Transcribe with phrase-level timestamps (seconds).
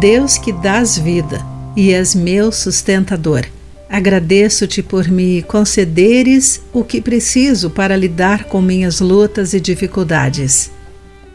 [0.00, 1.44] Deus que dás vida
[1.76, 3.44] e és meu sustentador.
[3.88, 10.70] Agradeço-te por me concederes o que preciso para lidar com minhas lutas e dificuldades.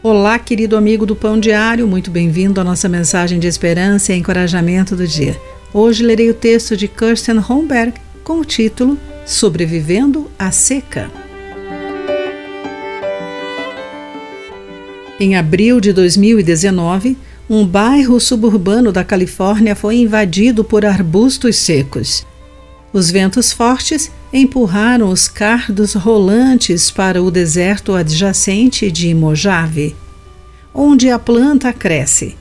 [0.02, 4.94] Olá, querido amigo do Pão Diário, muito bem-vindo à nossa mensagem de esperança e encorajamento
[4.94, 5.36] do dia.
[5.72, 11.10] Hoje lerei o texto de Kirsten Holmberg com o título Sobrevivendo à Seca.
[15.18, 17.16] Em abril de 2019,
[17.50, 22.24] um bairro suburbano da Califórnia foi invadido por arbustos secos.
[22.92, 29.96] Os ventos fortes empurraram os cardos rolantes para o deserto adjacente de Mojave,
[30.72, 32.36] onde a planta cresce.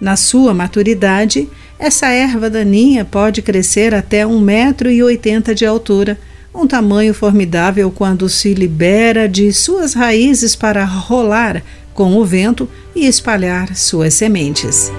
[0.00, 6.16] Na sua maturidade, essa erva daninha pode crescer até 1,80m de altura,
[6.54, 11.60] um tamanho formidável quando se libera de suas raízes para rolar
[11.94, 14.92] com o vento e espalhar suas sementes.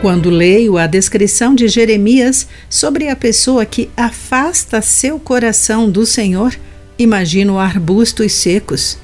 [0.00, 6.54] Quando leio a descrição de Jeremias sobre a pessoa que afasta seu coração do Senhor,
[6.96, 8.96] imagino arbustos secos.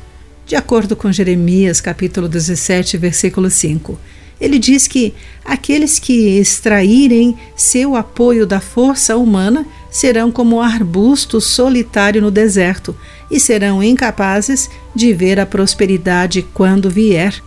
[0.47, 3.99] De acordo com Jeremias, capítulo 17, versículo 5,
[4.41, 5.15] ele diz que
[5.45, 12.97] aqueles que extraírem seu apoio da força humana serão como arbusto solitário no deserto
[13.31, 17.41] e serão incapazes de ver a prosperidade quando vier.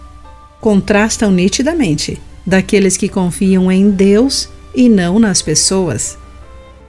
[0.62, 6.17] Contrastam nitidamente daqueles que confiam em Deus e não nas pessoas.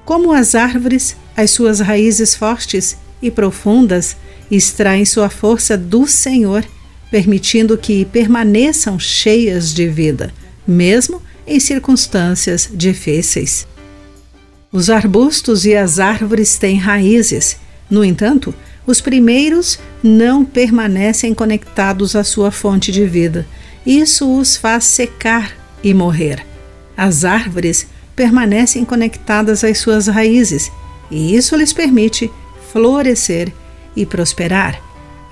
[0.05, 4.17] Como as árvores, as suas raízes fortes e profundas
[4.49, 6.65] extraem sua força do Senhor,
[7.11, 10.33] permitindo que permaneçam cheias de vida,
[10.65, 13.67] mesmo em circunstâncias difíceis.
[14.71, 17.57] Os arbustos e as árvores têm raízes.
[17.89, 18.55] No entanto,
[18.87, 23.47] os primeiros não permanecem conectados à sua fonte de vida.
[23.87, 25.53] Isso os faz secar
[25.83, 26.45] e morrer.
[26.97, 30.71] As árvores permanecem conectadas às suas raízes,
[31.11, 32.31] e isso lhes permite
[32.71, 33.53] florescer
[33.97, 34.83] e prosperar,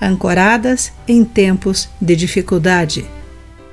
[0.01, 3.05] ancoradas em tempos de dificuldade.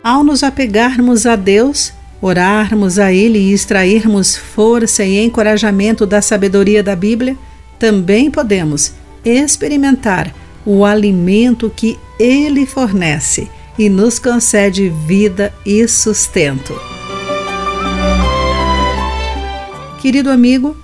[0.02, 1.92] Ao nos apegarmos a Deus,
[2.24, 7.36] orarmos a Ele e extrairmos força e encorajamento da sabedoria da Bíblia,
[7.78, 16.74] também podemos experimentar o alimento que Ele fornece e nos concede vida e sustento.
[20.00, 20.74] Querido amigo,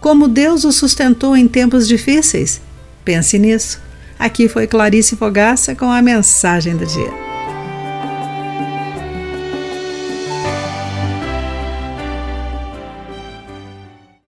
[0.00, 2.60] como Deus o sustentou em tempos difíceis?
[3.04, 3.80] Pense nisso.
[4.18, 7.27] Aqui foi Clarice Fogaça com a mensagem do dia.